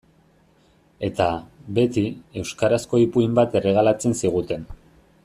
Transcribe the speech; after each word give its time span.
Eta, 1.07 1.27
beti, 1.79 2.05
euskarazko 2.45 3.03
ipuin 3.05 3.39
bat 3.41 3.59
erregalatzen 3.61 4.21
ziguten. 4.23 4.69